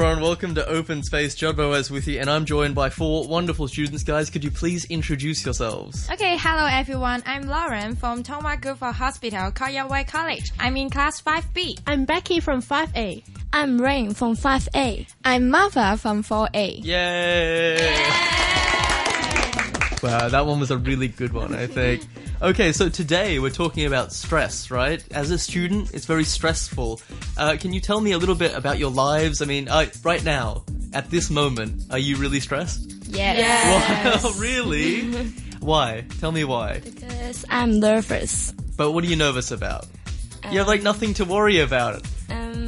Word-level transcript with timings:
everyone, 0.00 0.22
welcome 0.22 0.54
to 0.54 0.64
Open 0.68 1.02
Space. 1.02 1.34
Judd 1.34 1.56
Boaz 1.56 1.90
with 1.90 2.06
you, 2.06 2.20
and 2.20 2.30
I'm 2.30 2.44
joined 2.44 2.76
by 2.76 2.88
four 2.88 3.26
wonderful 3.26 3.66
students. 3.66 4.04
Guys, 4.04 4.30
could 4.30 4.44
you 4.44 4.50
please 4.52 4.84
introduce 4.84 5.44
yourselves? 5.44 6.08
Okay, 6.08 6.36
hello 6.38 6.66
everyone. 6.70 7.20
I'm 7.26 7.48
Lauren 7.48 7.96
from 7.96 8.22
Tung 8.22 8.44
Wah 8.44 8.54
Group 8.54 8.80
of 8.80 8.94
Hospital, 8.94 9.50
White 9.50 10.06
College. 10.06 10.52
I'm 10.60 10.76
in 10.76 10.88
class 10.88 11.20
5B. 11.20 11.80
I'm 11.84 12.04
Becky 12.04 12.38
from 12.38 12.62
5A. 12.62 13.24
I'm 13.52 13.80
Rain 13.80 14.14
from 14.14 14.36
5A. 14.36 15.12
I'm 15.24 15.50
Martha 15.50 15.96
from 15.96 16.22
4A. 16.22 16.84
Yay! 16.84 17.87
Wow, 20.02 20.28
that 20.28 20.46
one 20.46 20.60
was 20.60 20.70
a 20.70 20.78
really 20.78 21.08
good 21.08 21.32
one, 21.32 21.54
I 21.54 21.66
think. 21.66 22.06
Okay, 22.40 22.72
so 22.72 22.88
today 22.88 23.38
we're 23.40 23.50
talking 23.50 23.84
about 23.84 24.12
stress, 24.12 24.70
right? 24.70 25.02
As 25.10 25.30
a 25.32 25.38
student, 25.38 25.92
it's 25.92 26.06
very 26.06 26.24
stressful. 26.24 27.00
Uh, 27.36 27.56
can 27.58 27.72
you 27.72 27.80
tell 27.80 28.00
me 28.00 28.12
a 28.12 28.18
little 28.18 28.36
bit 28.36 28.54
about 28.54 28.78
your 28.78 28.90
lives? 28.90 29.42
I 29.42 29.46
mean, 29.46 29.68
uh, 29.68 29.86
right 30.04 30.22
now, 30.22 30.62
at 30.92 31.10
this 31.10 31.30
moment, 31.30 31.84
are 31.90 31.98
you 31.98 32.16
really 32.16 32.38
stressed? 32.40 32.92
Yes. 33.08 34.24
Wow, 34.24 34.32
really? 34.38 35.02
why? 35.60 36.04
Tell 36.20 36.30
me 36.30 36.44
why. 36.44 36.78
Because 36.78 37.44
I'm 37.50 37.80
nervous. 37.80 38.52
But 38.76 38.92
what 38.92 39.02
are 39.02 39.08
you 39.08 39.16
nervous 39.16 39.50
about? 39.50 39.86
you 40.50 40.58
have 40.58 40.68
like 40.68 40.82
nothing 40.82 41.14
to 41.14 41.24
worry 41.24 41.60
about. 41.60 42.02
Um, 42.30 42.67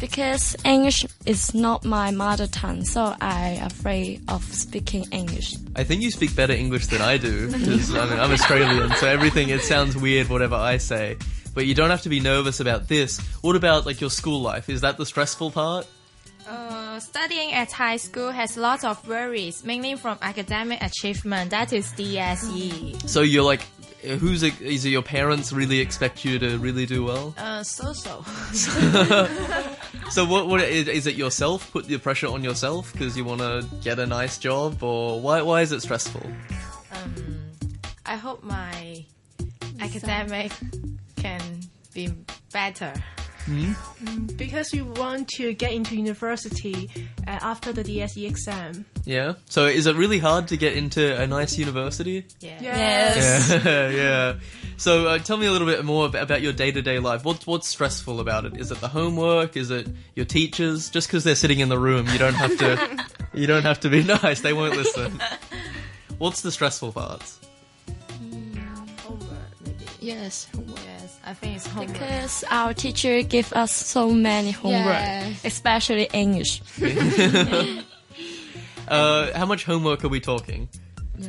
because 0.00 0.56
English 0.64 1.06
is 1.26 1.54
not 1.54 1.84
my 1.84 2.10
mother 2.10 2.46
tongue, 2.46 2.84
so 2.84 3.14
I'm 3.20 3.62
afraid 3.62 4.22
of 4.28 4.42
speaking 4.42 5.04
English. 5.12 5.56
I 5.76 5.84
think 5.84 6.02
you 6.02 6.10
speak 6.10 6.34
better 6.34 6.54
English 6.54 6.86
than 6.86 7.02
I 7.02 7.18
do 7.18 7.50
because 7.52 7.94
I 7.94 8.08
mean, 8.08 8.18
I'm 8.18 8.32
Australian, 8.32 8.90
so 8.96 9.06
everything 9.06 9.50
it 9.50 9.62
sounds 9.62 9.96
weird 9.96 10.28
whatever 10.28 10.56
I 10.56 10.78
say. 10.78 11.16
But 11.54 11.66
you 11.66 11.74
don't 11.74 11.90
have 11.90 12.02
to 12.02 12.08
be 12.08 12.20
nervous 12.20 12.60
about 12.60 12.88
this. 12.88 13.20
What 13.42 13.56
about 13.56 13.84
like 13.86 14.00
your 14.00 14.10
school 14.10 14.40
life? 14.40 14.68
Is 14.68 14.80
that 14.80 14.96
the 14.96 15.04
stressful 15.06 15.50
part? 15.50 15.86
Uh, 16.48 16.98
studying 16.98 17.52
at 17.52 17.70
high 17.70 17.96
school 17.96 18.30
has 18.30 18.56
lots 18.56 18.82
of 18.82 19.06
worries, 19.06 19.64
mainly 19.64 19.94
from 19.94 20.18
academic 20.22 20.82
achievement. 20.82 21.50
That 21.50 21.72
is 21.72 21.92
DSE. 21.92 23.08
So 23.08 23.20
you're 23.22 23.44
like, 23.44 23.62
who's 24.02 24.42
it, 24.42 24.60
is 24.60 24.84
it 24.84 24.90
your 24.90 25.02
parents 25.02 25.52
really 25.52 25.80
expect 25.80 26.24
you 26.24 26.38
to 26.38 26.58
really 26.58 26.86
do 26.86 27.04
well? 27.04 27.34
Uh, 27.38 27.62
so 27.62 27.92
so. 27.92 28.24
So 30.10 30.24
what 30.24 30.48
what 30.48 30.60
is, 30.62 30.88
is 30.88 31.06
it 31.06 31.14
yourself? 31.14 31.70
Put 31.70 31.86
the 31.86 31.96
pressure 31.98 32.26
on 32.26 32.42
yourself 32.42 32.92
because 32.92 33.16
you 33.16 33.24
want 33.24 33.40
to 33.40 33.64
get 33.80 34.00
a 34.00 34.06
nice 34.06 34.38
job, 34.38 34.82
or 34.82 35.20
why 35.20 35.40
why 35.42 35.62
is 35.62 35.70
it 35.70 35.82
stressful? 35.82 36.26
um, 36.92 37.14
I 38.04 38.16
hope 38.16 38.42
my 38.42 39.04
academic 39.78 40.50
can 41.14 41.40
be 41.94 42.12
better. 42.52 42.92
Hmm. 43.44 43.72
Because 44.36 44.72
we 44.72 44.82
want 44.82 45.28
to 45.36 45.54
get 45.54 45.72
into 45.72 45.96
university 45.96 46.90
uh, 47.28 47.38
after 47.40 47.72
the 47.72 47.84
DSE 47.84 48.26
exam. 48.26 48.84
Yeah. 49.10 49.34
So 49.46 49.66
is 49.66 49.86
it 49.86 49.96
really 49.96 50.20
hard 50.20 50.46
to 50.48 50.56
get 50.56 50.76
into 50.76 51.20
a 51.20 51.26
nice 51.26 51.58
university? 51.58 52.26
Yeah. 52.38 52.58
Yes. 52.60 53.50
Yeah, 53.64 53.88
yeah. 54.02 54.34
So 54.76 55.08
uh, 55.08 55.18
tell 55.18 55.36
me 55.36 55.46
a 55.46 55.50
little 55.50 55.66
bit 55.66 55.84
more 55.84 56.06
about 56.06 56.42
your 56.42 56.52
day 56.52 56.70
to 56.70 56.80
day 56.80 57.00
life. 57.00 57.24
What's 57.24 57.44
what's 57.44 57.66
stressful 57.66 58.20
about 58.20 58.44
it? 58.44 58.56
Is 58.56 58.70
it 58.70 58.80
the 58.80 58.86
homework? 58.86 59.56
Is 59.56 59.72
it 59.72 59.88
your 60.14 60.26
teachers? 60.26 60.88
Just 60.90 61.08
because 61.08 61.24
they're 61.24 61.34
sitting 61.34 61.58
in 61.58 61.68
the 61.68 61.78
room, 61.78 62.06
you 62.10 62.18
don't 62.18 62.34
have 62.34 62.56
to. 62.58 63.04
you 63.34 63.48
don't 63.48 63.64
have 63.64 63.80
to 63.80 63.88
be 63.90 64.04
nice. 64.04 64.42
They 64.42 64.52
won't 64.52 64.76
listen. 64.76 65.20
What's 66.18 66.42
the 66.42 66.52
stressful 66.52 66.92
parts? 66.92 67.40
Homework, 69.02 69.28
maybe. 69.66 69.84
Yes. 69.98 70.46
Yes, 70.86 71.18
I 71.26 71.34
think 71.34 71.56
it's 71.56 71.66
homework. 71.66 71.92
Because 71.94 72.44
our 72.48 72.72
teacher 72.74 73.22
give 73.22 73.52
us 73.54 73.72
so 73.72 74.12
many 74.12 74.52
homework, 74.52 74.84
Yes. 74.84 75.44
especially 75.44 76.08
English. 76.12 76.62
Uh, 78.90 79.38
how 79.38 79.46
much 79.46 79.64
homework 79.64 80.04
are 80.04 80.08
we 80.08 80.20
talking? 80.20 80.68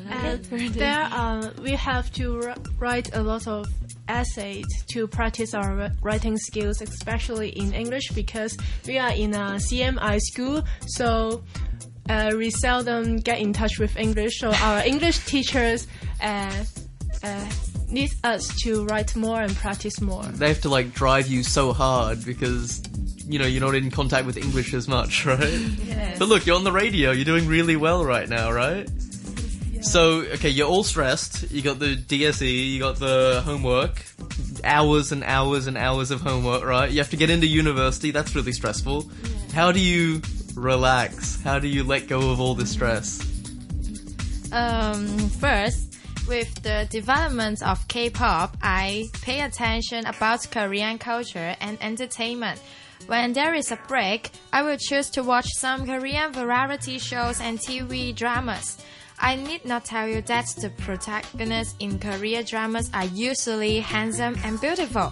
And 0.10 0.44
there, 0.74 1.10
uh, 1.12 1.50
we 1.62 1.72
have 1.72 2.12
to 2.14 2.42
r- 2.48 2.56
write 2.80 3.14
a 3.16 3.22
lot 3.22 3.46
of 3.48 3.68
essays 4.08 4.66
to 4.92 5.06
practice 5.08 5.54
our 5.54 5.92
writing 6.02 6.38
skills, 6.38 6.82
especially 6.82 7.50
in 7.50 7.74
English, 7.74 8.12
because 8.12 8.58
we 8.88 8.98
are 8.98 9.12
in 9.12 9.34
a 9.34 9.60
CMI 9.60 10.20
school, 10.22 10.64
so 10.88 11.44
uh, 12.10 12.32
we 12.38 12.50
seldom 12.50 13.18
get 13.18 13.40
in 13.40 13.54
touch 13.54 13.80
with 13.80 13.98
English. 13.98 14.40
So 14.40 14.52
our 14.52 14.86
English 14.86 15.26
teachers 15.26 15.88
uh, 16.22 16.64
uh, 17.24 17.50
need 17.90 18.12
us 18.24 18.48
to 18.64 18.86
write 18.86 19.16
more 19.16 19.42
and 19.42 19.54
practice 19.56 20.00
more. 20.02 20.24
They 20.24 20.48
have 20.48 20.62
to 20.62 20.70
like 20.70 20.94
drive 20.94 21.28
you 21.28 21.44
so 21.44 21.74
hard 21.74 22.24
because 22.26 22.82
you 23.28 23.40
know 23.40 23.46
you're 23.46 23.62
not 23.64 23.76
in 23.76 23.92
contact 23.92 24.26
with 24.26 24.38
English 24.38 24.74
as 24.74 24.88
much, 24.88 25.26
right? 25.26 25.40
Yes. 25.42 26.20
But 26.20 26.28
look, 26.28 26.46
you're 26.46 26.56
on 26.56 26.64
the 26.64 26.72
radio. 26.72 27.12
You're 27.12 27.26
doing 27.26 27.48
really 27.48 27.76
well 27.76 28.04
right 28.06 28.28
now, 28.28 28.52
right? 28.52 28.90
So, 29.82 30.22
okay, 30.34 30.50
you're 30.50 30.68
all 30.68 30.84
stressed. 30.84 31.50
You 31.52 31.64
got 31.64 31.80
the 31.80 31.96
DSE, 31.96 32.72
you 32.74 32.80
got 32.80 32.98
the 32.98 33.42
homework, 33.44 34.06
hours 34.64 35.12
and 35.12 35.24
hours 35.24 35.66
and 35.66 35.76
hours 35.76 36.12
of 36.12 36.22
homework, 36.22 36.64
right? 36.64 36.90
You 36.90 37.00
have 37.00 37.10
to 37.10 37.18
get 37.18 37.32
into 37.32 37.48
university. 37.48 38.12
That's 38.12 38.36
really 38.36 38.52
stressful. 38.52 39.10
How 39.54 39.72
do 39.72 39.80
you 39.80 40.22
relax? 40.54 41.42
How 41.42 41.58
do 41.58 41.68
you 41.68 41.84
let 41.84 42.08
go 42.08 42.30
of 42.30 42.40
all 42.40 42.54
this 42.54 42.70
stress? 42.70 43.22
Um, 44.52 45.18
first, 45.30 45.91
with 46.32 46.64
the 46.64 46.88
development 46.90 47.62
of 47.62 47.86
K-pop, 47.90 48.56
I 48.62 49.10
pay 49.22 49.42
attention 49.42 50.06
about 50.06 50.50
Korean 50.50 50.98
culture 50.98 51.58
and 51.60 51.78
entertainment. 51.82 52.58
When 53.08 53.34
there 53.34 53.54
is 53.54 53.70
a 53.70 53.80
break, 53.90 54.32
I 54.54 54.62
will 54.62 54.78
choose 54.78 55.10
to 55.10 55.24
watch 55.24 55.48
some 55.58 55.86
Korean 55.86 56.32
variety 56.32 57.00
shows 57.00 57.42
and 57.42 57.60
TV 57.60 58.16
dramas. 58.16 58.78
I 59.20 59.36
need 59.36 59.66
not 59.66 59.84
tell 59.84 60.08
you 60.08 60.22
that 60.22 60.48
the 60.62 60.70
protagonists 60.70 61.76
in 61.80 62.00
Korean 62.00 62.46
dramas 62.46 62.90
are 62.94 63.08
usually 63.08 63.82
handsome 63.82 64.38
and 64.46 64.62
beautiful. 64.62 65.12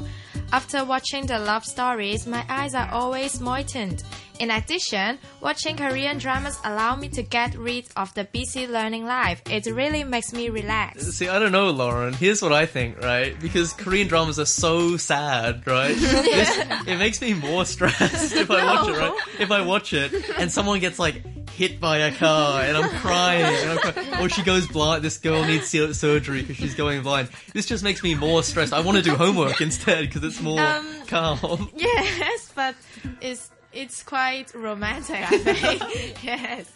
After 0.54 0.86
watching 0.86 1.26
the 1.26 1.38
love 1.38 1.66
stories, 1.66 2.28
my 2.28 2.46
eyes 2.48 2.74
are 2.74 2.90
always 2.94 3.42
moistened. 3.42 4.04
In 4.40 4.52
addition, 4.52 5.20
watching 5.42 5.76
Korean 5.76 6.18
dramas 6.18 6.58
allow 6.64 6.96
me 6.96 7.10
to 7.10 7.22
get 7.24 7.56
rid 7.58 7.86
of 7.98 8.14
the 8.14 8.24
busy 8.24 8.68
learning 8.68 9.06
life. 9.06 9.42
It 9.50 9.66
really 9.68 10.04
makes 10.06 10.32
me 10.34 10.50
relax. 10.50 11.06
See, 11.08 11.28
I 11.28 11.40
don't 11.40 11.52
know, 11.52 11.70
Lauren. 11.72 12.14
Here's 12.14 12.42
what 12.42 12.54
I 12.54 12.66
think, 12.66 13.02
right? 13.02 13.38
Because 13.40 13.74
Korean 13.74 14.08
dramas 14.08 14.40
are 14.40 14.46
so 14.46 14.96
sad, 14.98 15.68
right? 15.68 15.96
This, 16.30 16.58
it 16.88 16.98
makes 16.98 17.20
me 17.22 17.34
more 17.34 17.66
stressed 17.66 18.34
if 18.36 18.50
I 18.50 18.64
watch 18.64 18.90
it, 18.90 18.98
right? 18.98 19.14
If 19.40 19.52
I 19.52 19.62
watch 19.62 19.94
it 19.94 20.14
and 20.38 20.52
someone 20.52 20.80
gets 20.80 21.00
like 21.00 21.22
hit 21.50 21.80
by 21.82 21.98
a 21.98 22.12
car 22.16 22.62
and 22.62 22.78
I'm 22.78 22.90
crying, 23.02 23.44
and 23.44 23.72
I'm 23.72 23.78
crying. 23.94 24.24
or 24.24 24.30
she 24.30 24.44
goes 24.44 24.66
blind. 24.68 25.04
This 25.04 25.18
girl 25.18 25.44
needs 25.44 25.68
surgery 25.98 26.42
because 26.42 26.56
she's 26.56 26.76
going 26.76 27.02
blind. 27.02 27.28
This 27.54 27.66
just 27.66 27.84
makes 27.84 28.02
me 28.04 28.16
more 28.16 28.42
stressed. 28.44 28.72
I 28.72 28.80
want 28.80 28.98
to 28.98 29.04
do 29.04 29.16
homework 29.16 29.60
instead 29.60 30.06
because 30.06 30.24
it's 30.24 30.42
more 30.42 30.62
Um, 30.62 30.88
calm. 31.08 31.70
Yes, 31.76 32.52
but 32.56 32.76
it's 33.20 33.50
it's 33.72 34.04
quite 34.04 34.54
romantic, 34.54 35.32
I 35.32 35.38
think. 35.38 36.24
yes. 36.24 36.72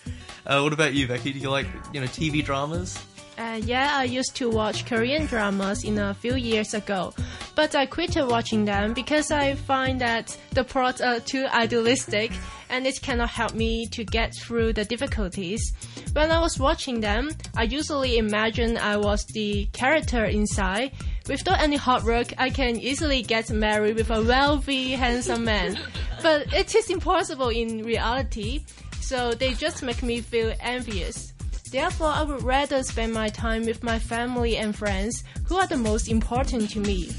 Uh, 0.46 0.62
what 0.62 0.74
about 0.74 0.94
you, 0.94 1.08
Becky? 1.08 1.34
Do 1.34 1.40
you 1.40 1.50
like 1.50 1.68
you 1.94 2.02
know 2.02 2.08
TV 2.08 2.44
dramas? 2.44 3.00
Uh, 3.38 3.60
yeah, 3.64 3.98
I 3.98 4.04
used 4.04 4.36
to 4.36 4.50
watch 4.50 4.86
Korean 4.86 5.26
dramas 5.26 5.84
in 5.84 5.98
a 5.98 6.14
few 6.14 6.36
years 6.36 6.76
ago, 6.76 7.14
but 7.56 7.74
I 7.74 7.88
quit 7.88 8.16
watching 8.16 8.66
them 8.66 8.94
because 8.94 9.32
I 9.32 9.56
find 9.56 10.00
that 10.02 10.38
the 10.52 10.64
plots 10.64 11.02
are 11.02 11.20
too 11.20 11.48
idealistic 11.48 12.32
and 12.70 12.86
it 12.86 13.02
cannot 13.02 13.30
help 13.30 13.56
me 13.56 13.88
to 13.88 14.04
get 14.04 14.36
through 14.36 14.74
the 14.74 14.86
difficulties. 14.86 15.74
When 16.14 16.30
I 16.30 16.40
was 16.40 16.60
watching 16.60 17.00
them, 17.00 17.32
I 17.58 17.64
usually 17.64 18.18
imagine 18.18 18.78
I 18.78 18.98
was 18.98 19.26
the 19.26 19.66
character 19.74 20.26
inside. 20.26 20.92
Without 21.28 21.60
any 21.60 21.78
hard 21.78 22.04
work, 22.04 22.34
I 22.38 22.52
can 22.52 22.76
easily 22.80 23.24
get 23.24 23.50
married 23.50 23.96
with 23.96 24.12
a 24.12 24.22
wealthy, 24.22 24.92
handsome 24.92 25.46
man. 25.46 25.80
But 26.24 26.54
it 26.54 26.74
is 26.74 26.90
impossible 26.90 27.50
in 27.50 27.84
reality, 27.84 28.64
so 29.02 29.34
they 29.34 29.54
just 29.56 29.84
make 29.84 30.02
me 30.02 30.22
feel 30.22 30.54
envious. 30.62 31.34
Therefore, 31.70 32.08
I 32.08 32.24
would 32.24 32.44
rather 32.44 32.82
spend 32.82 33.14
my 33.14 33.28
time 33.28 33.66
with 33.66 33.84
my 33.84 34.00
family 34.00 34.56
and 34.56 34.74
friends 34.74 35.26
who 35.48 35.58
are 35.58 35.68
the 35.68 35.76
most 35.76 36.08
important 36.08 36.70
to 36.72 36.80
me. 36.80 37.12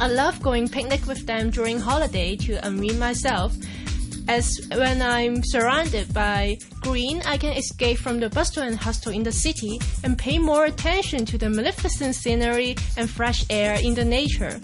I 0.00 0.08
love 0.08 0.40
going 0.40 0.70
picnic 0.70 1.06
with 1.06 1.26
them 1.26 1.50
during 1.50 1.78
holiday 1.78 2.34
to 2.36 2.66
unwind 2.66 2.98
myself. 2.98 3.54
As 4.28 4.66
when 4.70 5.02
I'm 5.02 5.44
surrounded 5.44 6.14
by 6.14 6.56
green, 6.80 7.20
I 7.26 7.36
can 7.36 7.52
escape 7.52 7.98
from 7.98 8.18
the 8.18 8.30
bustle 8.30 8.62
and 8.62 8.78
hustle 8.78 9.12
in 9.12 9.24
the 9.24 9.32
city 9.32 9.78
and 10.04 10.16
pay 10.16 10.38
more 10.38 10.64
attention 10.64 11.26
to 11.26 11.36
the 11.36 11.50
magnificent 11.50 12.14
scenery 12.14 12.76
and 12.96 13.10
fresh 13.10 13.44
air 13.50 13.74
in 13.74 13.94
the 13.94 14.06
nature. 14.06 14.58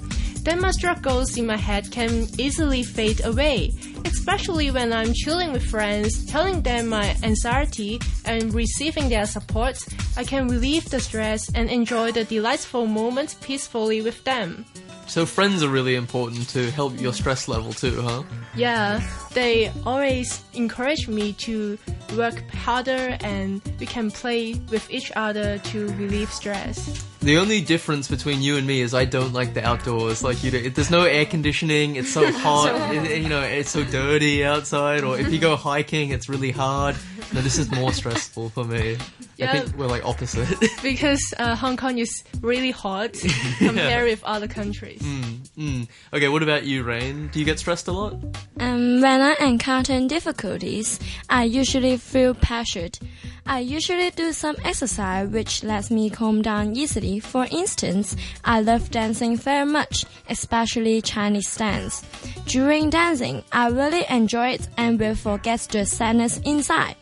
Then 0.49 0.63
my 0.63 0.71
struggles 0.71 1.37
in 1.37 1.45
my 1.45 1.59
head 1.59 1.91
can 1.91 2.27
easily 2.39 2.83
fade 2.83 3.23
away, 3.23 3.75
especially 4.07 4.71
when 4.71 4.95
I'm 4.95 5.13
chilling 5.13 5.53
with 5.53 5.63
friends, 5.63 6.25
telling 6.25 6.63
them 6.63 6.87
my 6.89 7.15
anxiety 7.23 8.01
and 8.25 8.55
receiving 8.55 9.11
their 9.11 9.27
support. 9.27 9.85
I 10.17 10.25
can 10.25 10.49
relieve 10.49 10.89
the 10.89 11.01
stress 11.01 11.53
and 11.55 11.69
enjoy 11.69 12.13
the 12.13 12.25
delightful 12.25 12.87
moments 12.87 13.35
peacefully 13.43 14.01
with 14.01 14.25
them. 14.25 14.65
So 15.09 15.25
friends 15.25 15.63
are 15.63 15.69
really 15.71 15.95
important 15.95 16.49
to 16.51 16.71
help 16.71 17.01
your 17.01 17.13
stress 17.15 17.49
level 17.49 17.73
too, 17.73 18.03
huh? 18.03 18.23
Yeah, 18.55 19.01
they 19.33 19.73
always 19.87 20.43
encourage 20.53 21.09
me 21.09 21.33
to 21.35 21.79
work 22.17 22.49
harder 22.51 23.17
and 23.23 23.63
we 23.81 23.87
can 23.87 24.11
play 24.11 24.55
with 24.71 24.89
each 24.91 25.11
other 25.17 25.59
to 25.59 25.89
relieve 25.95 26.31
stress. 26.31 27.05
The 27.21 27.39
only 27.39 27.61
difference 27.63 28.07
between 28.07 28.43
you 28.43 28.57
and 28.59 28.67
me 28.67 28.81
is 28.83 28.93
I 28.95 29.07
don't 29.07 29.33
like 29.33 29.55
the 29.55 29.65
outdoors. 29.67 30.23
Like 30.23 30.45
you, 30.45 30.51
do, 30.51 30.71
there's 30.71 30.91
no 30.91 31.03
air 31.05 31.25
conditioning. 31.27 31.97
It's 31.97 32.13
so 32.13 32.31
hot. 32.45 32.95
it- 32.95 33.23
you 33.23 33.29
know, 33.31 33.41
it's 33.43 33.71
so 33.71 33.85
dirty 33.85 34.45
outside. 34.45 35.05
Or 35.05 35.19
if 35.19 35.33
you 35.33 35.39
go 35.39 35.57
hiking, 35.57 36.11
it's 36.11 36.29
really 36.29 36.51
hard. 36.53 36.97
No, 37.35 37.43
this 37.43 37.59
is 37.59 37.71
more 37.71 37.93
stressful 37.93 38.49
for 38.51 38.65
me. 38.65 38.97
I 38.97 38.99
Yeah. 39.37 39.53
think 39.53 39.77
we're 39.77 39.87
like 39.87 40.05
opposite. 40.05 40.49
Because 40.83 41.21
uh, 41.39 41.55
Hong 41.55 41.77
Kong 41.77 41.99
is 41.99 42.25
really 42.41 42.71
hot 42.71 43.13
compared 43.59 44.09
with 44.09 44.25
other 44.25 44.49
countries. 44.49 45.03
mm. 45.03 45.87
Okay, 46.13 46.29
what 46.29 46.43
about 46.43 46.65
you, 46.65 46.83
Rain? 46.85 47.29
Do 47.33 47.39
you 47.39 47.45
get 47.45 47.59
stressed 47.59 47.87
a 47.89 47.93
lot? 47.93 48.15
Um, 48.61 49.01
when 49.01 49.21
I 49.21 49.35
encounter 49.41 49.99
difficulties, 50.09 50.99
I 51.29 51.45
usually 51.45 51.97
feel 51.99 52.33
pressured. 52.35 52.99
I 53.47 53.61
usually 53.61 54.11
do 54.11 54.33
some 54.33 54.57
exercise 54.65 55.29
which 55.29 55.63
lets 55.65 55.91
me 55.91 56.11
calm 56.11 56.43
down 56.43 56.77
easily. 56.77 57.21
For 57.21 57.47
instance, 57.51 58.17
I 58.45 58.61
love 58.61 58.91
dancing 58.91 59.37
very 59.37 59.65
much, 59.67 60.05
especially 60.29 61.01
Chinese 61.03 61.57
dance. 61.57 62.03
During 62.47 62.91
dancing, 62.91 63.43
I 63.53 63.69
really 63.69 64.05
enjoy 64.11 64.49
it 64.51 64.69
and 64.77 64.99
will 64.99 65.15
forget 65.15 65.61
the 65.71 65.85
sadness 65.87 66.39
inside. 66.45 66.97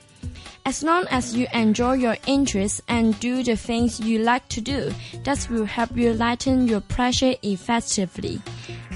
As 0.66 0.82
long 0.82 1.06
as 1.12 1.36
you 1.36 1.46
enjoy 1.52 1.92
your 1.92 2.16
interests 2.26 2.82
and 2.88 3.18
do 3.20 3.44
the 3.44 3.54
things 3.54 4.00
you 4.00 4.18
like 4.18 4.48
to 4.48 4.60
do, 4.60 4.92
that 5.22 5.48
will 5.48 5.64
help 5.64 5.96
you 5.96 6.12
lighten 6.12 6.66
your 6.66 6.80
pressure 6.80 7.34
effectively. 7.44 8.42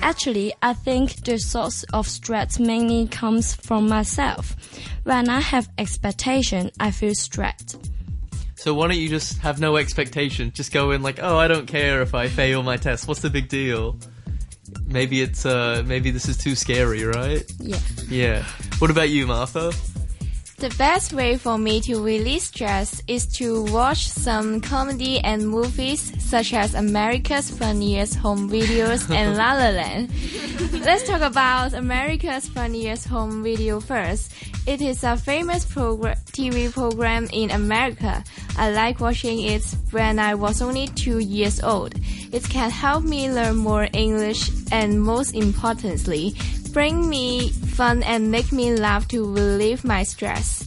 Actually, 0.03 0.53
I 0.63 0.73
think 0.73 1.23
the 1.25 1.39
source 1.39 1.85
of 1.93 2.09
stress 2.09 2.59
mainly 2.59 3.07
comes 3.07 3.55
from 3.55 3.89
myself. 3.89 4.57
When 5.05 5.29
I 5.29 5.39
have 5.39 5.69
expectation, 5.79 6.73
I 6.81 6.91
feel 6.91 7.15
stressed. 7.15 7.79
So 8.57 8.75
why 8.75 8.89
don't 8.89 8.99
you 8.99 9.09
just 9.09 9.39
have 9.39 9.61
no 9.61 9.77
expectation? 9.77 10.51
Just 10.51 10.73
go 10.73 10.91
in 10.91 11.03
like, 11.03 11.21
oh, 11.23 11.37
I 11.37 11.47
don't 11.47 11.67
care 11.67 12.03
if 12.03 12.17
I 12.17 12.27
fail 12.27 12.65
my 12.65 12.79
test. 12.79 13.07
What's 13.07 13.21
the 13.21 13.31
big 13.31 13.49
deal? 13.49 13.97
Maybe 14.87 15.23
it's 15.23 15.47
uh, 15.47 15.85
maybe 15.87 16.11
this 16.11 16.29
is 16.29 16.37
too 16.37 16.57
scary, 16.57 17.05
right? 17.05 17.45
Yeah. 17.61 17.79
Yeah. 18.09 18.45
What 18.81 18.91
about 18.91 19.09
you, 19.11 19.29
Martha? 19.29 19.73
The 20.61 20.69
best 20.77 21.15
way 21.15 21.39
for 21.39 21.57
me 21.57 21.81
to 21.89 22.05
release 22.05 22.49
stress 22.49 23.03
is 23.09 23.25
to 23.39 23.65
watch 23.73 24.07
some 24.11 24.61
comedy 24.61 25.19
and 25.19 25.49
movies 25.49 26.13
such 26.23 26.53
as 26.53 26.75
America's 26.75 27.51
Funniest 27.51 28.17
Home 28.17 28.51
Videos 28.51 29.09
and 29.09 29.37
La 29.39 29.55
La 29.55 29.71
Land. 29.71 30.11
Let's 30.85 31.09
talk 31.09 31.23
about 31.23 31.73
America's 31.73 32.47
Funniest 32.47 33.09
Home 33.09 33.43
Video 33.43 33.81
first. 33.81 34.35
It 34.67 34.83
is 34.83 35.03
a 35.03 35.17
famous 35.17 35.65
progr- 35.65 36.21
TV 36.33 36.71
program 36.71 37.27
in 37.33 37.51
America. 37.53 38.23
I 38.59 38.71
like 38.71 39.01
watching 39.01 39.41
it 39.41 39.65
when 39.93 40.19
I 40.19 40.35
was 40.35 40.61
only 40.61 40.89
two 40.89 41.21
years 41.21 41.63
old. 41.63 41.95
It 42.33 42.45
can 42.45 42.71
help 42.71 43.03
me 43.03 43.33
learn 43.33 43.57
more 43.57 43.89
English 43.95 44.51
and 44.71 45.03
most 45.03 45.35
importantly, 45.35 46.35
bring 46.73 47.09
me 47.09 47.51
fun 47.51 48.03
and 48.03 48.31
make 48.31 48.53
me 48.53 48.75
laugh 48.75 49.09
to 49.09 49.25
relieve 49.33 49.85
my 49.85 50.03
stress. 50.03 50.67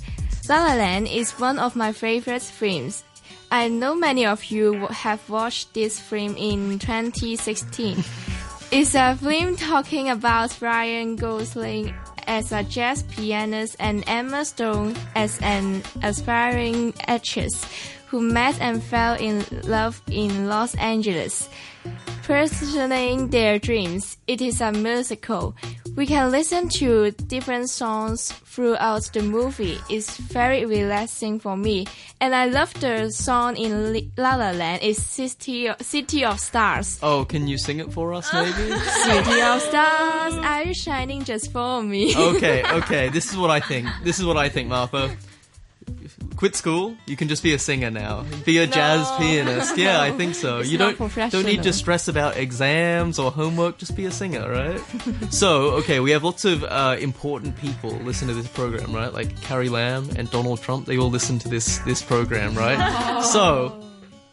La 0.49 0.57
La 0.65 0.75
Land 0.75 1.07
is 1.07 1.31
one 1.39 1.59
of 1.59 1.75
my 1.75 1.91
favorite 1.91 2.41
films. 2.41 3.03
I 3.51 3.69
know 3.69 3.95
many 3.95 4.25
of 4.25 4.45
you 4.45 4.87
have 4.87 5.29
watched 5.29 5.73
this 5.73 5.99
film 5.99 6.35
in 6.37 6.79
2016. 6.79 8.03
It's 8.73 8.95
a 8.95 9.15
film 9.15 9.55
talking 9.55 10.09
about 10.09 10.59
Ryan 10.59 11.15
Gosling 11.15 11.93
as 12.25 12.51
a 12.51 12.63
jazz 12.63 13.03
pianist 13.03 13.75
and 13.79 14.03
Emma 14.07 14.45
Stone 14.45 14.95
as 15.13 15.37
an 15.41 15.83
aspiring 16.01 16.95
actress 17.05 17.65
who 18.13 18.21
met 18.21 18.61
and 18.61 18.83
fell 18.83 19.15
in 19.15 19.43
love 19.63 19.99
in 20.11 20.47
Los 20.47 20.75
Angeles 20.75 21.49
pursuing 22.21 23.29
their 23.29 23.57
dreams. 23.57 24.17
It 24.27 24.39
is 24.39 24.61
a 24.61 24.71
musical. 24.71 25.55
We 25.95 26.05
can 26.05 26.29
listen 26.29 26.69
to 26.77 27.09
different 27.09 27.71
songs 27.71 28.31
throughout 28.31 29.09
the 29.13 29.23
movie. 29.23 29.79
It's 29.89 30.15
very 30.17 30.63
relaxing 30.63 31.39
for 31.39 31.57
me. 31.57 31.87
And 32.21 32.35
I 32.35 32.45
love 32.45 32.71
the 32.79 33.09
song 33.09 33.57
in 33.57 34.05
La 34.15 34.35
La 34.35 34.51
Land. 34.51 34.83
It's 34.83 35.01
City 35.01 35.69
of, 35.69 35.81
City 35.81 36.23
of 36.23 36.39
Stars. 36.39 36.99
Oh, 37.01 37.25
can 37.25 37.47
you 37.47 37.57
sing 37.57 37.79
it 37.79 37.91
for 37.91 38.13
us, 38.13 38.31
maybe? 38.31 38.77
City 39.09 39.41
of 39.41 39.59
Stars, 39.59 40.35
are 40.35 40.63
you 40.63 40.75
shining 40.75 41.23
just 41.23 41.51
for 41.51 41.81
me? 41.81 42.15
okay, 42.15 42.63
okay. 42.77 43.09
This 43.09 43.31
is 43.31 43.37
what 43.37 43.49
I 43.49 43.59
think. 43.59 43.87
This 44.03 44.19
is 44.19 44.25
what 44.25 44.37
I 44.37 44.49
think, 44.49 44.69
Martha. 44.69 45.09
Quit 46.43 46.57
school. 46.57 46.97
You 47.05 47.15
can 47.15 47.29
just 47.29 47.41
be 47.41 47.53
a 47.53 47.57
singer 47.57 47.89
now. 47.89 48.25
Be 48.43 48.57
a 48.57 48.67
jazz 48.67 49.09
pianist. 49.17 49.77
Yeah, 49.77 50.01
I 50.01 50.11
think 50.11 50.35
so. 50.35 50.57
It's 50.57 50.69
you 50.69 50.77
don't 50.77 50.97
don't 50.97 51.45
need 51.45 51.63
to 51.63 51.71
stress 51.71 52.09
about 52.09 52.35
exams 52.35 53.17
or 53.17 53.31
homework. 53.31 53.77
Just 53.77 53.95
be 53.95 54.03
a 54.07 54.11
singer, 54.11 54.51
right? 54.51 54.81
so, 55.33 55.69
okay, 55.75 56.01
we 56.01 56.11
have 56.11 56.25
lots 56.25 56.43
of 56.43 56.65
uh, 56.65 56.97
important 56.99 57.55
people 57.55 57.91
listen 57.91 58.27
to 58.27 58.33
this 58.33 58.49
program, 58.49 58.93
right? 58.93 59.13
Like 59.13 59.39
Carrie 59.39 59.69
Lam 59.69 60.09
and 60.17 60.29
Donald 60.31 60.61
Trump. 60.61 60.85
They 60.85 60.97
all 60.97 61.09
listen 61.09 61.39
to 61.39 61.47
this 61.47 61.77
this 61.85 62.01
program, 62.01 62.55
right? 62.55 63.23
so. 63.23 63.79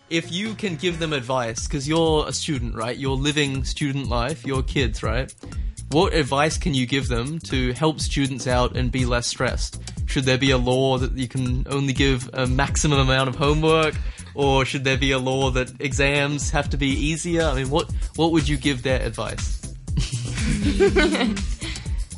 If 0.08 0.32
you 0.32 0.54
can 0.56 0.74
give 0.74 0.98
them 0.98 1.12
advice, 1.12 1.68
because 1.68 1.86
you're 1.86 2.26
a 2.26 2.32
student, 2.32 2.74
right? 2.74 2.96
You're 2.96 3.14
living 3.14 3.62
student 3.62 4.08
life, 4.08 4.44
you're 4.44 4.64
kids, 4.64 5.04
right? 5.04 5.32
What 5.92 6.14
advice 6.14 6.58
can 6.58 6.74
you 6.74 6.86
give 6.86 7.06
them 7.06 7.38
to 7.50 7.72
help 7.74 8.00
students 8.00 8.48
out 8.48 8.76
and 8.76 8.90
be 8.90 9.04
less 9.06 9.28
stressed? 9.28 9.80
Should 10.10 10.24
there 10.24 10.38
be 10.38 10.50
a 10.50 10.58
law 10.58 10.98
that 10.98 11.16
you 11.16 11.28
can 11.28 11.64
only 11.70 11.92
give 11.92 12.28
a 12.32 12.44
maximum 12.44 12.98
amount 12.98 13.28
of 13.28 13.36
homework? 13.36 13.94
Or 14.34 14.64
should 14.64 14.82
there 14.82 14.98
be 14.98 15.12
a 15.12 15.18
law 15.18 15.50
that 15.52 15.72
exams 15.80 16.50
have 16.50 16.68
to 16.70 16.76
be 16.76 16.88
easier? 16.88 17.44
I 17.44 17.54
mean, 17.54 17.70
what, 17.70 17.88
what 18.16 18.32
would 18.32 18.48
you 18.48 18.56
give 18.56 18.82
their 18.82 19.00
advice? 19.00 19.56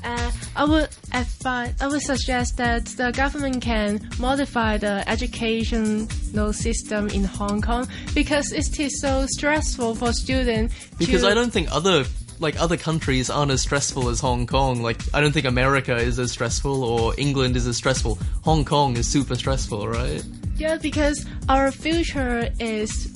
Uh, 0.05 0.33
I 0.57 0.65
would 0.65 0.89
advise, 1.13 1.75
I 1.81 1.87
would 1.87 2.03
suggest 2.03 2.57
that 2.57 2.87
the 2.87 3.13
government 3.13 3.63
can 3.63 4.01
modify 4.19 4.77
the 4.77 5.09
educational 5.09 6.53
system 6.53 7.09
in 7.11 7.23
Hong 7.23 7.61
Kong 7.61 7.87
because 8.13 8.51
it 8.51 8.81
is 8.81 9.01
so 9.01 9.27
stressful 9.29 9.95
for 9.95 10.13
students. 10.13 10.75
Because 10.99 11.23
I 11.23 11.35
don't 11.35 11.53
think 11.53 11.69
other, 11.71 12.05
like, 12.43 12.61
other 12.61 12.77
countries 12.77 13.31
aren't 13.31 13.51
as 13.51 13.63
stressful 13.63 14.09
as 14.09 14.21
Hong 14.21 14.47
Kong. 14.47 14.83
Like, 14.83 15.01
I 15.15 15.21
don't 15.21 15.33
think 15.33 15.47
America 15.47 15.97
is 15.97 16.19
as 16.19 16.33
stressful 16.33 16.85
or 16.85 17.15
England 17.17 17.57
is 17.57 17.67
as 17.67 17.77
stressful. 17.77 18.19
Hong 18.45 18.65
Kong 18.65 18.97
is 18.97 19.09
super 19.09 19.35
stressful, 19.35 19.89
right? 19.89 20.23
Yeah, 20.57 20.77
because 20.77 21.25
our 21.49 21.71
future 21.71 22.51
is 22.61 23.09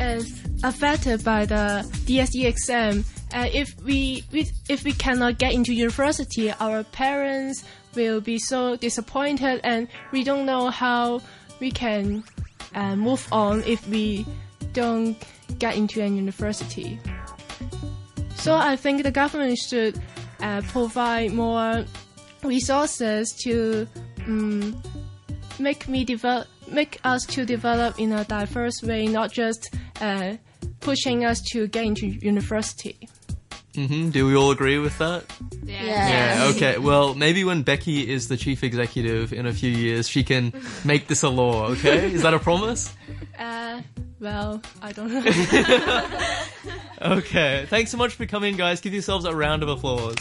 is 0.00 0.42
affected 0.62 1.24
by 1.24 1.44
the 1.44 1.84
DSE 2.06 2.44
exam. 2.44 3.04
Uh, 3.32 3.48
if 3.52 3.68
we, 3.82 4.24
we 4.32 4.48
if 4.68 4.84
we 4.84 4.92
cannot 4.92 5.38
get 5.38 5.52
into 5.52 5.72
university, 5.72 6.50
our 6.52 6.82
parents 6.84 7.64
will 7.94 8.20
be 8.20 8.38
so 8.38 8.76
disappointed, 8.76 9.60
and 9.64 9.88
we 10.12 10.24
don't 10.24 10.46
know 10.46 10.70
how 10.70 11.20
we 11.60 11.70
can 11.70 12.24
uh, 12.74 12.96
move 12.96 13.26
on 13.32 13.62
if 13.64 13.86
we 13.88 14.26
don't 14.72 15.16
get 15.58 15.76
into 15.76 16.02
a 16.02 16.06
university. 16.06 16.98
So 18.38 18.54
I 18.56 18.76
think 18.76 19.02
the 19.02 19.10
government 19.10 19.58
should 19.58 20.00
uh, 20.40 20.62
provide 20.68 21.32
more 21.32 21.84
resources 22.42 23.32
to 23.42 23.86
um, 24.26 24.80
make 25.58 25.88
me 25.88 26.04
develop, 26.04 26.46
make 26.68 26.98
us 27.04 27.26
to 27.26 27.44
develop 27.44 27.98
in 27.98 28.12
a 28.12 28.24
diverse 28.24 28.82
way, 28.82 29.06
not 29.06 29.32
just 29.32 29.74
uh, 30.00 30.34
pushing 30.80 31.24
us 31.24 31.40
to 31.52 31.66
get 31.66 31.84
into 31.84 32.06
university. 32.06 33.08
hmm 33.74 34.10
Do 34.10 34.26
we 34.26 34.34
all 34.36 34.50
agree 34.50 34.78
with 34.78 34.96
that? 34.98 35.24
Yeah. 35.64 35.84
Yeah, 35.84 36.52
okay. 36.54 36.78
Well, 36.78 37.14
maybe 37.14 37.44
when 37.44 37.62
Becky 37.62 38.08
is 38.08 38.28
the 38.28 38.36
chief 38.36 38.62
executive 38.64 39.32
in 39.32 39.46
a 39.46 39.52
few 39.52 39.70
years, 39.70 40.08
she 40.08 40.22
can 40.22 40.52
make 40.84 41.08
this 41.08 41.22
a 41.22 41.28
law, 41.28 41.66
okay? 41.72 42.12
Is 42.12 42.22
that 42.22 42.34
a 42.34 42.38
promise? 42.38 42.92
Uh, 43.38 43.82
well, 44.20 44.62
I 44.82 44.92
don't 44.92 45.12
know. 45.12 46.08
Okay. 47.00 47.64
Thanks 47.68 47.92
so 47.92 47.96
much 47.96 48.14
for 48.14 48.26
coming, 48.26 48.56
guys. 48.56 48.80
Give 48.80 48.92
yourselves 48.92 49.24
a 49.24 49.32
round 49.34 49.62
of 49.62 49.68
applause. 49.68 50.16